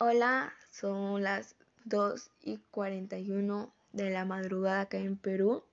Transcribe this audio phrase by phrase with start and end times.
[0.00, 5.64] Hola, son las 2 y 41 de la madrugada acá en Perú.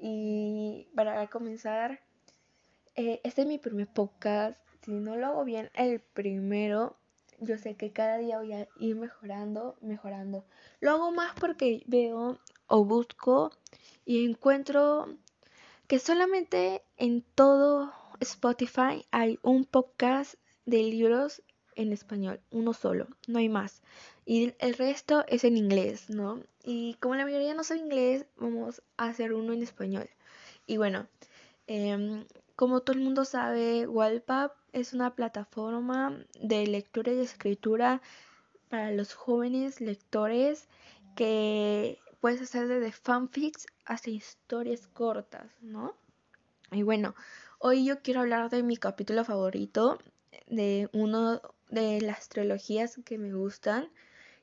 [0.00, 2.00] Y para comenzar,
[2.96, 4.58] eh, este es mi primer podcast.
[4.84, 6.96] Si no lo hago bien el primero,
[7.38, 10.44] yo sé que cada día voy a ir mejorando, mejorando.
[10.80, 13.52] Lo hago más porque veo o busco
[14.04, 15.06] y encuentro
[15.86, 20.34] que solamente en todo Spotify hay un podcast
[20.66, 21.42] de libros
[21.74, 23.82] en español, uno solo, no hay más.
[24.24, 26.40] Y el resto es en inglés, ¿no?
[26.64, 30.08] Y como la mayoría no sabe inglés, vamos a hacer uno en español.
[30.66, 31.06] Y bueno,
[31.66, 32.24] em,
[32.56, 38.00] como todo el mundo sabe, Wallpap es una plataforma de lectura y escritura
[38.68, 40.68] para los jóvenes lectores
[41.16, 45.94] que puedes hacer desde fanfics hasta historias cortas, ¿no?
[46.70, 47.14] Y bueno,
[47.58, 49.98] hoy yo quiero hablar de mi capítulo favorito,
[50.46, 53.90] de uno de las trilogías que me gustan,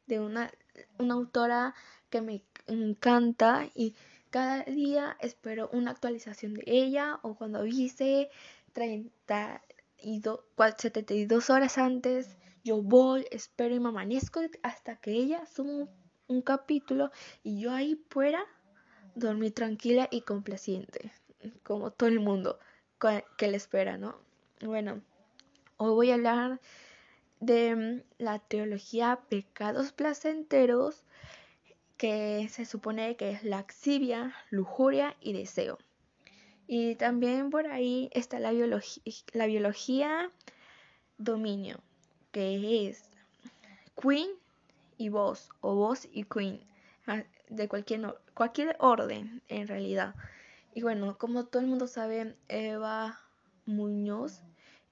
[0.07, 0.52] de una,
[0.97, 1.75] una autora
[2.09, 3.95] que me encanta y
[4.30, 8.30] cada día espero una actualización de ella o cuando avise
[8.73, 10.39] 32,
[10.77, 15.88] 72 horas antes yo voy, espero y me amanezco hasta que ella suba
[16.27, 17.11] un, capítulo
[17.44, 18.45] y yo ahí pueda
[19.16, 21.11] dormir tranquila y complaciente,
[21.64, 22.59] como todo el mundo
[23.38, 24.19] que le espera, ¿no?
[24.61, 25.02] Bueno,
[25.80, 26.59] hoy voy a hablar
[27.39, 31.03] de mm, la teología pecados placenteros,
[31.97, 35.77] que se supone que es laxivia, lujuria y deseo.
[36.67, 40.31] Y también por ahí está la, la biología
[41.17, 41.80] dominio,
[42.31, 43.09] que es
[44.02, 44.30] queen
[44.97, 46.61] y voz, o voz y queen,
[47.08, 50.14] ah, de cualquier, cualquier orden en realidad.
[50.73, 53.19] Y bueno, como todo el mundo sabe, Eva
[53.66, 54.41] Muñoz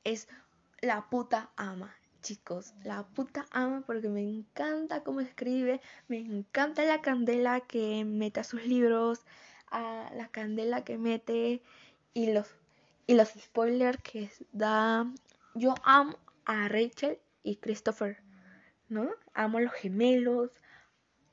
[0.03, 0.29] es
[0.87, 2.73] la puta ama chicos.
[2.83, 8.43] La puta ama porque me encanta cómo escribe, me encanta la candela que mete a
[8.43, 9.25] sus libros,
[9.69, 11.61] a la candela que mete
[12.13, 12.47] y los,
[13.05, 15.11] y los spoilers que da.
[15.55, 18.17] Yo amo a Rachel y Christopher,
[18.87, 19.09] ¿no?
[19.33, 20.51] Amo a los gemelos,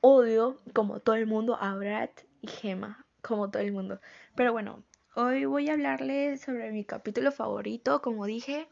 [0.01, 2.09] odio, como todo el mundo, a Brad
[2.41, 4.01] y Gemma, como todo el mundo.
[4.35, 4.83] Pero bueno,
[5.15, 8.67] hoy voy a hablarles sobre mi capítulo favorito, como dije,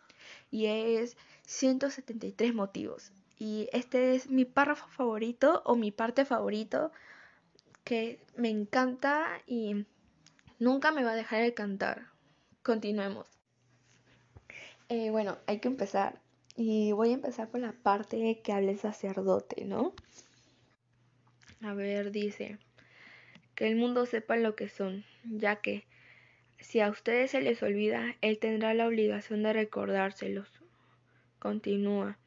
[0.53, 3.11] y es 173 motivos.
[3.39, 6.91] Y este es mi párrafo favorito o mi parte favorito
[7.83, 9.87] que me encanta y
[10.59, 12.05] nunca me va a dejar de cantar.
[12.61, 13.27] Continuemos.
[14.89, 16.21] Eh, bueno, hay que empezar.
[16.55, 19.95] Y voy a empezar por la parte que habla el sacerdote, ¿no?
[21.61, 22.59] A ver, dice,
[23.55, 25.87] que el mundo sepa lo que son, ya que
[26.63, 30.49] si a ustedes se les olvida, Él tendrá la obligación de recordárselos.
[31.37, 32.17] Continúa.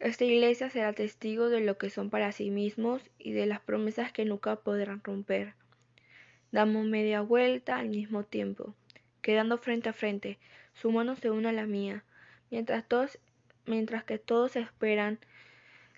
[0.00, 4.12] Esta iglesia será testigo de lo que son para sí mismos y de las promesas
[4.12, 5.54] que nunca podrán romper.
[6.50, 8.74] Damos media vuelta al mismo tiempo,
[9.22, 10.38] quedando frente a frente.
[10.74, 12.04] Su mano se une a la mía,
[12.50, 12.84] mientras,
[13.64, 15.20] mientras que todos esperan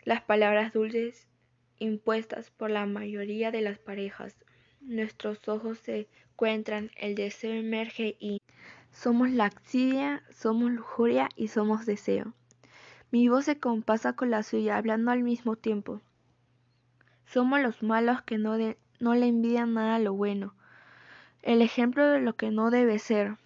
[0.05, 1.29] las palabras dulces
[1.79, 4.37] impuestas por la mayoría de las parejas.
[4.83, 6.09] Nuestros ojos se
[6.41, 8.41] encuentran, el deseo emerge y
[8.93, 12.33] somos laxidia, somos lujuria y somos deseo.
[13.11, 16.01] Mi voz se compasa con la suya, hablando al mismo tiempo.
[17.27, 18.57] Somos los malos que no,
[19.01, 20.55] no le envidian nada a lo bueno,
[21.43, 23.37] el ejemplo de lo que no debe ser,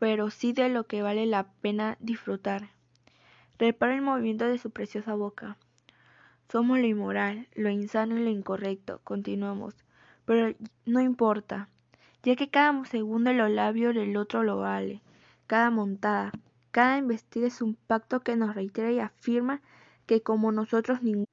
[0.00, 2.70] pero sí de lo que vale la pena disfrutar.
[3.56, 5.58] Repara el movimiento de su preciosa boca.
[6.50, 9.76] Somos lo inmoral, lo insano y lo incorrecto, continuamos,
[10.24, 11.68] pero no importa,
[12.22, 15.00] ya que cada segundo los labios del otro lo vale,
[15.46, 16.32] cada montada,
[16.70, 19.60] cada embestida es un pacto que nos reitera y afirma
[20.06, 21.26] que como nosotros ningún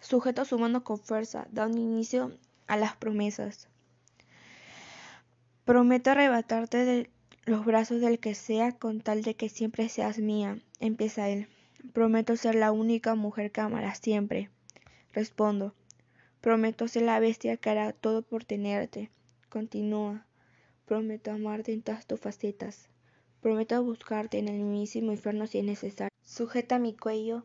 [0.00, 2.32] sujeto humano con fuerza da un inicio
[2.66, 3.68] a las promesas.
[5.64, 7.10] Prometo arrebatarte de
[7.44, 11.48] los brazos del que sea con tal de que siempre seas mía, empieza él.
[11.92, 14.50] Prometo ser la única mujer que amarás siempre.
[15.12, 15.74] Respondo.
[16.40, 19.10] Prometo ser la bestia que hará todo por tenerte.
[19.50, 20.24] Continúa.
[20.86, 22.88] Prometo amarte en todas tus facetas.
[23.40, 26.16] Prometo buscarte en el mismísimo infierno si es necesario.
[26.22, 27.42] Sujeta mi cuello,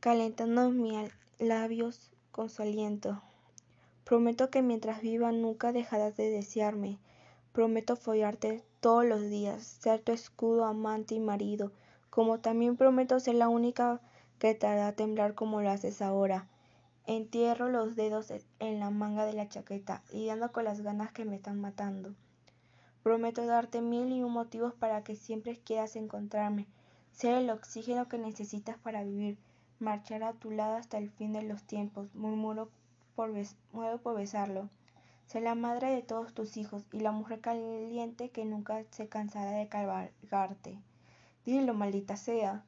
[0.00, 3.20] calentando mis labios con su aliento.
[4.04, 6.98] Prometo que mientras viva nunca dejarás de desearme.
[7.52, 11.72] Prometo follarte todos los días, ser tu escudo, amante y marido,
[12.08, 14.00] como también prometo ser la única
[14.38, 16.48] que te hará temblar como lo haces ahora.
[17.10, 21.36] Entierro los dedos en la manga de la chaqueta, lidiando con las ganas que me
[21.36, 22.14] están matando.
[23.02, 26.66] Prometo darte mil y un motivos para que siempre quieras encontrarme,
[27.12, 29.38] ser el oxígeno que necesitas para vivir,
[29.78, 32.68] Marcharé a tu lado hasta el fin de los tiempos, murmuro
[33.16, 33.32] por,
[34.02, 34.68] por besarlo.
[35.24, 39.52] Sé la madre de todos tus hijos y la mujer caliente que nunca se cansará
[39.52, 40.78] de cabalgarte.
[41.46, 42.66] Dilo, maldita sea.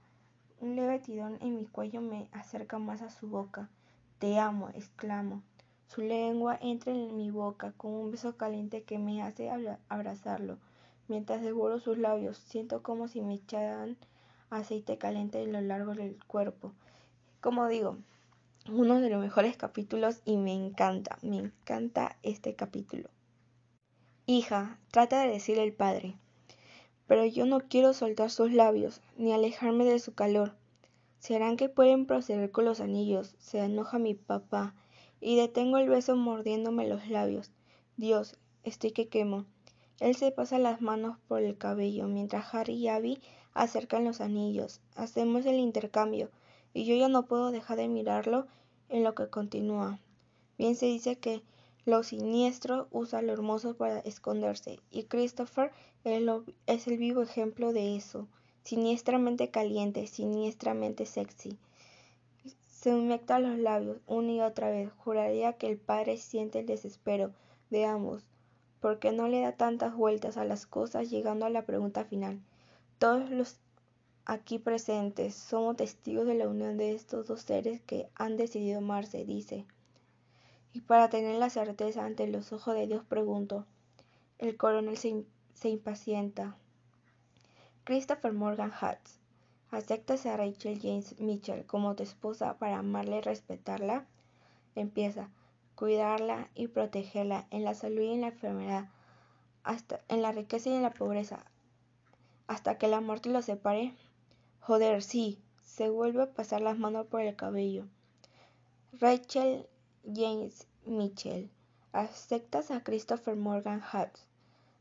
[0.61, 3.69] Un leve tirón en mi cuello me acerca más a su boca.
[4.21, 5.43] Te amo, exclamo.
[5.89, 9.51] Su lengua entra en mi boca con un beso caliente que me hace
[9.89, 10.59] abrazarlo.
[11.09, 13.97] Mientras devoro sus labios, siento como si me echaran
[14.51, 16.75] aceite caliente a lo largo del cuerpo.
[17.41, 17.97] Como digo,
[18.71, 23.09] uno de los mejores capítulos y me encanta, me encanta este capítulo.
[24.27, 26.15] Hija, trata de decirle al padre,
[27.07, 30.60] pero yo no quiero soltar sus labios, ni alejarme de su calor.
[31.21, 34.75] Serán que pueden proceder con los anillos, se enoja mi papá,
[35.21, 37.53] y detengo el beso mordiéndome los labios.
[37.99, 39.45] Dios, estoy que quemo.
[40.01, 43.21] Él se pasa las manos por el cabello, mientras Harry y Abby
[43.53, 44.81] acercan los anillos.
[44.97, 46.31] Hacemos el intercambio,
[46.73, 48.47] y yo ya no puedo dejar de mirarlo
[48.89, 50.01] en lo que continúa.
[50.57, 51.43] Bien se dice que
[51.85, 55.71] lo siniestro usa lo hermoso para esconderse, y Christopher
[56.03, 58.27] es el vivo ejemplo de eso,
[58.63, 61.59] siniestramente caliente, siniestramente sexy.
[62.69, 64.91] Se humecta los labios una y otra vez.
[64.99, 67.33] Juraría que el padre siente el desespero
[67.71, 68.25] de ambos,
[68.81, 72.41] porque no le da tantas vueltas a las cosas llegando a la pregunta final.
[72.99, 73.59] Todos los
[74.25, 79.25] aquí presentes somos testigos de la unión de estos dos seres que han decidido amarse,
[79.25, 79.67] dice.
[80.73, 83.67] Y para tener la certeza ante los ojos de Dios pregunto.
[84.39, 86.57] El coronel se, impacienta.
[87.91, 89.19] Christopher Morgan Hutz,
[89.73, 94.07] ¿aceptas a Rachel James Mitchell como tu esposa para amarla y respetarla?
[94.77, 95.29] Empieza,
[95.75, 98.89] cuidarla y protegerla en la salud y en la enfermedad,
[99.65, 101.45] hasta en la riqueza y en la pobreza,
[102.47, 103.93] hasta que la muerte los separe.
[104.61, 105.41] Joder, sí.
[105.65, 107.89] Se vuelve a pasar las manos por el cabello.
[109.01, 109.67] Rachel
[110.05, 111.51] James Mitchell.
[111.91, 114.30] Aceptas a Christopher Morgan Hutz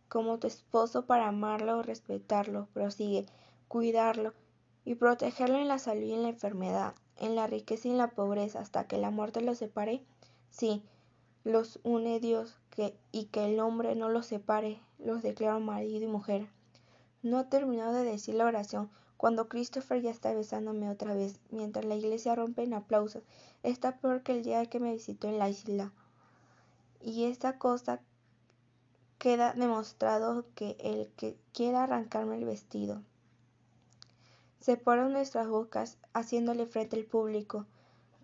[0.10, 3.26] como tu esposo para amarlo, respetarlo, prosigue,
[3.68, 4.34] cuidarlo
[4.84, 8.12] y protegerlo en la salud y en la enfermedad, en la riqueza y en la
[8.12, 10.04] pobreza, hasta que la muerte los separe.
[10.50, 10.84] Sí,
[11.44, 12.58] los une Dios
[13.12, 16.48] y que el hombre no los separe, los declaro marido y mujer.
[17.22, 18.90] No ha terminado de decir la oración
[19.20, 23.22] cuando Christopher ya está besándome otra vez, mientras la iglesia rompe en aplausos,
[23.64, 25.92] está peor que el día que me visitó en la isla.
[27.02, 28.00] Y esta cosa
[29.20, 33.04] queda demostrado que el que quiera arrancarme el vestido.
[34.60, 37.68] Separo nuestras bocas, haciéndole frente al público,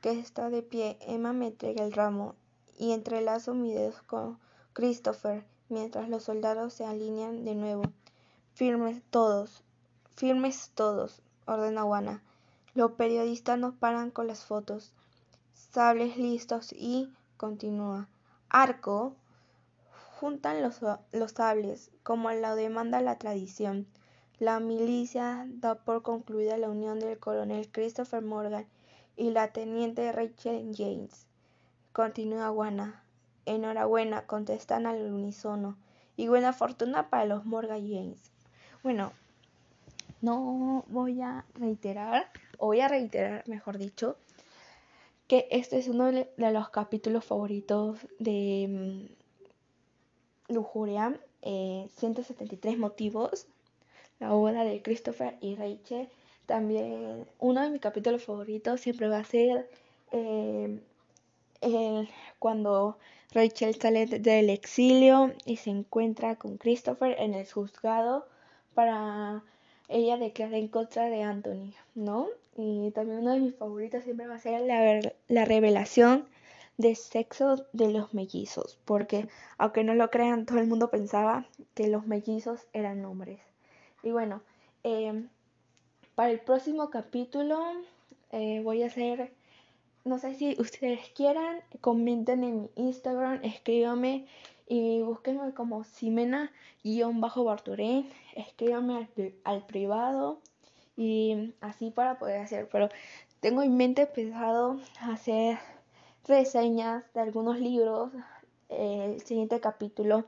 [0.01, 0.97] que está de pie.
[1.01, 2.33] Emma me entrega el ramo
[2.79, 4.39] y entrelazo mis dedos con
[4.73, 7.83] Christopher, mientras los soldados se alinean de nuevo,
[8.53, 9.63] firmes todos,
[10.15, 12.23] Firmes todos, ordena Juana.
[12.73, 14.93] Los periodistas no paran con las fotos.
[15.53, 18.07] Sables listos y continúa.
[18.47, 19.13] Arco.
[20.19, 20.79] Juntan los,
[21.11, 23.85] los sables, como lo demanda la tradición.
[24.39, 28.65] La milicia da por concluida la unión del coronel Christopher Morgan
[29.17, 31.27] y la teniente Rachel James.
[31.93, 33.03] Continúa Juana.
[33.45, 35.77] Enhorabuena, contestan al unísono.
[36.17, 38.31] Y buena fortuna para los Morgan James.
[38.83, 39.11] Bueno,
[40.21, 44.17] no voy a reiterar, o voy a reiterar, mejor dicho,
[45.27, 49.09] que este es uno de los capítulos favoritos de
[50.47, 53.47] Lujuria, 173 eh, motivos,
[54.19, 56.09] la obra de Christopher y Rachel.
[56.45, 59.69] También uno de mis capítulos favoritos siempre va a ser
[60.11, 60.79] eh,
[62.39, 62.97] cuando
[63.31, 68.27] Rachel sale del exilio y se encuentra con Christopher en el juzgado
[68.73, 69.43] para
[69.87, 72.27] ella declara en contra de Anthony, ¿no?
[72.57, 76.25] Y también uno de mis favoritos siempre va a ser la, la revelación
[76.77, 79.27] de sexo de los mellizos, porque
[79.57, 83.39] aunque no lo crean, todo el mundo pensaba que los mellizos eran hombres.
[84.03, 84.41] Y bueno,
[84.83, 85.29] em,
[86.15, 87.59] para el próximo capítulo
[88.31, 89.33] eh, voy a hacer,
[90.03, 94.27] no sé si ustedes quieran, comenten en mi Instagram, escríbanme
[94.67, 99.07] y búsquenme como Simena-Barturén, escríbanme
[99.43, 100.39] al, privado
[100.97, 102.89] y así para poder hacer, pero
[103.39, 104.75] tengo en mente a
[105.11, 105.57] hacer
[106.27, 108.11] reseñas de algunos libros,
[108.69, 110.25] eh, el siguiente capítulo,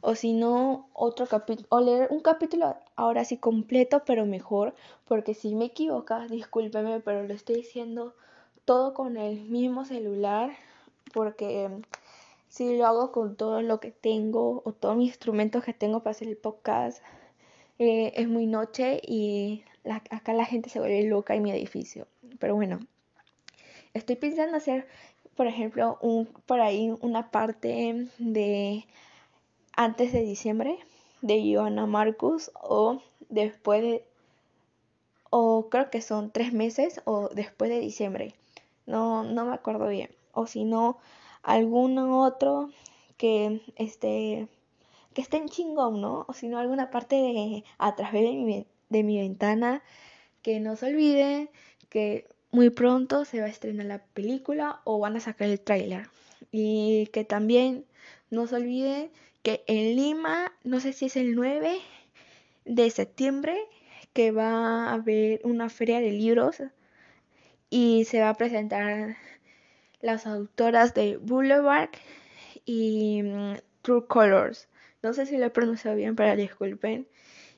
[0.00, 4.74] o si no, otro capítulo, o leer un capítulo ahora sí completo, pero mejor,
[5.06, 8.14] porque si me equivoco, discúlpeme, pero lo estoy diciendo
[8.64, 10.50] todo con el mismo celular,
[11.12, 11.70] porque
[12.48, 16.12] si lo hago con todo lo que tengo o todos mis instrumentos que tengo para
[16.12, 17.02] hacer el podcast,
[17.78, 19.64] eh, es muy noche y
[20.10, 22.06] acá la gente se vuelve loca en mi edificio.
[22.38, 22.78] Pero bueno,
[23.92, 24.86] estoy pensando hacer,
[25.36, 28.86] por ejemplo, un, por ahí una parte de
[29.76, 30.78] antes de diciembre
[31.22, 34.04] de Johanna Marcus o después de,
[35.30, 38.34] o creo que son tres meses o después de diciembre.
[38.86, 40.10] No, no me acuerdo bien.
[40.32, 40.98] O si no,
[41.42, 42.70] alguno otro
[43.16, 44.48] que esté,
[45.14, 46.24] que esté en chingón, ¿no?
[46.28, 49.82] O si no, alguna parte de a través de mi, de mi ventana.
[50.42, 51.50] Que no se olvide
[51.88, 56.06] que muy pronto se va a estrenar la película o van a sacar el tráiler.
[56.52, 57.84] Y que también
[58.30, 59.10] no se olvide
[59.42, 61.80] que en Lima, no sé si es el 9
[62.64, 63.58] de septiembre,
[64.12, 66.62] que va a haber una feria de libros
[67.70, 69.16] y se va a presentar
[70.00, 71.90] las autoras de Boulevard
[72.64, 74.68] y mm, True Colors.
[75.02, 77.08] No sé si lo he pronunciado bien, pero disculpen.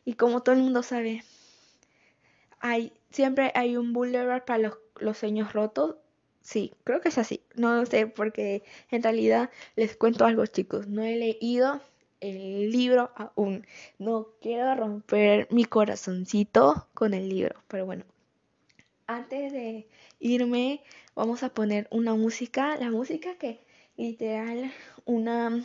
[0.07, 1.23] Y como todo el mundo sabe,
[3.11, 5.96] siempre hay un Boulevard para los, los sueños rotos.
[6.42, 7.42] Sí, creo que es así.
[7.54, 10.87] No lo sé, porque en realidad les cuento algo, chicos.
[10.87, 11.80] No he leído
[12.20, 13.66] el libro aún.
[13.99, 18.04] No quiero romper mi corazoncito con el libro, pero bueno.
[19.06, 20.82] Antes de irme,
[21.14, 23.61] vamos a poner una música, la música que
[23.96, 24.73] literal
[25.04, 25.62] una,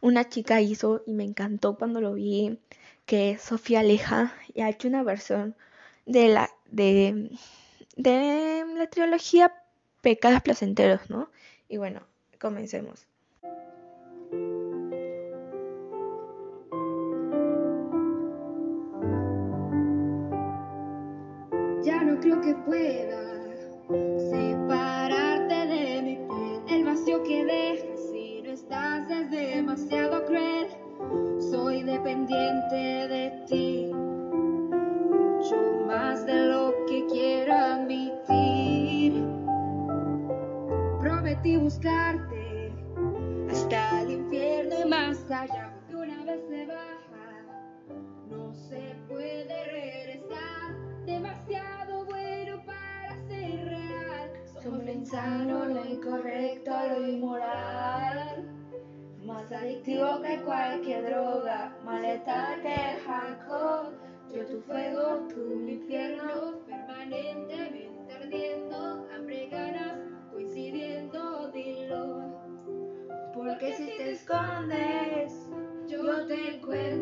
[0.00, 2.58] una chica hizo y me encantó cuando lo vi,
[3.04, 5.56] que es Sofía Aleja, y ha hecho una versión
[6.06, 7.30] de la, de,
[7.96, 9.52] la trilogía
[10.00, 11.30] Pecados Placenteros, ¿no?
[11.68, 12.02] Y bueno,
[12.40, 13.06] comencemos.
[22.20, 23.22] creo que pueda
[24.30, 26.60] separarte de mi piel.
[26.68, 30.68] El vacío que dejas si no estás es demasiado cruel.
[31.38, 32.76] Soy dependiente
[33.08, 33.65] de ti,
[41.46, 42.72] Prometí buscarte
[43.48, 47.44] hasta el infierno y más allá, porque una vez se baja,
[48.28, 50.74] no se puede regresar
[51.04, 52.04] demasiado
[54.64, 58.44] Comenzando lo incorrecto, lo inmoral.
[59.24, 62.74] Más adictivo que cualquier droga, más letal que
[63.04, 63.92] el.
[64.34, 65.28] Yo tu fuego,
[65.64, 66.55] mi infierno,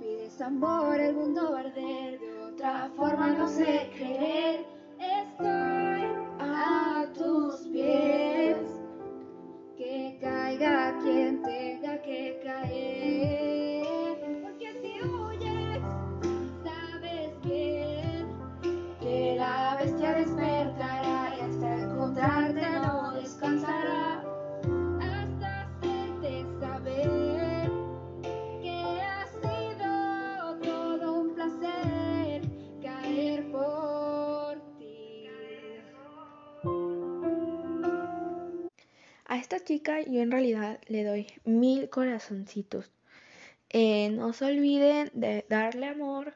[0.00, 2.18] pides amor, el mundo va a arder.
[2.18, 4.66] De otra forma, no sé creer.
[39.68, 42.90] Chica yo en realidad le doy mil corazoncitos.
[43.68, 46.32] Eh, no se olviden de darle amor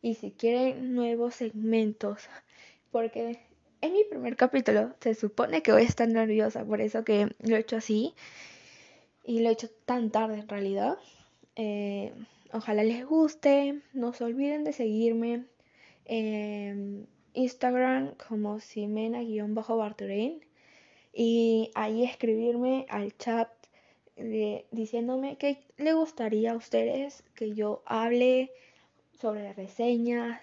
[0.00, 2.30] y si quieren nuevos segmentos,
[2.90, 3.40] porque
[3.82, 7.56] es mi primer capítulo, se supone que voy a estar nerviosa, por eso que lo
[7.56, 8.14] he hecho así
[9.22, 10.96] y lo he hecho tan tarde en realidad.
[11.56, 12.14] Eh,
[12.54, 15.44] ojalá les guste, no se olviden de seguirme
[16.06, 20.40] en Instagram como Simena-Barturein
[21.12, 23.48] y ahí escribirme al chat
[24.70, 28.52] diciéndome que le gustaría a ustedes que yo hable
[29.20, 30.40] sobre reseñas,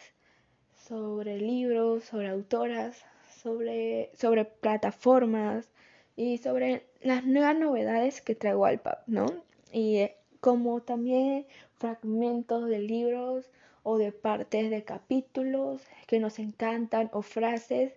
[0.87, 3.03] sobre libros, sobre autoras,
[3.41, 5.69] sobre, sobre plataformas
[6.15, 9.27] y sobre las nuevas novedades que trae Wallpap, ¿no?
[9.71, 11.45] Y eh, como también
[11.77, 13.49] fragmentos de libros
[13.83, 17.93] o de partes de capítulos que nos encantan o frases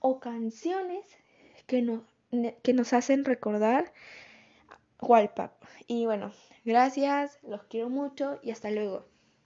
[0.00, 1.04] o canciones
[1.66, 2.02] que nos,
[2.62, 3.92] que nos hacen recordar
[5.00, 5.52] Wallpap.
[5.86, 6.32] Y bueno,
[6.64, 9.13] gracias, los quiero mucho y hasta luego.